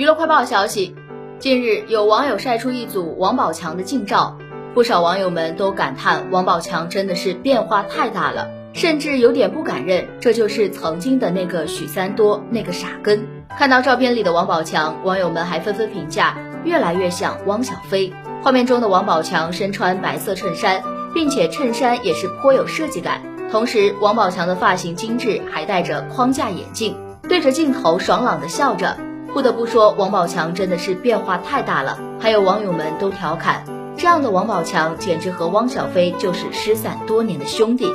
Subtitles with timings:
[0.00, 0.94] 娱乐快报消息，
[1.38, 4.38] 近日有网友晒出一组王宝强的近照，
[4.72, 13.26] 不少网友们都感叹王宝强真的是变化太大了，甚至有点不敢认这就是曾经的那个许三多，那个傻根。
[13.58, 18.10] 看到照片里的王宝强，网友们还纷纷评价越来越像汪小菲。
[18.42, 20.82] 画面中的王宝强身穿白色衬衫，
[21.12, 23.20] 并且衬衫也是颇有设计感，
[23.52, 26.96] 同时王宝强的发型精致，还戴着框架眼镜，
[27.28, 28.96] 对着镜头爽朗的笑着。
[29.32, 31.98] 不得不说，王宝强真的是变化太大了。
[32.18, 33.64] 还有网友们都调侃，
[33.96, 37.86] 这样的王宝强简直和汪小菲就是失散多年的兄弟。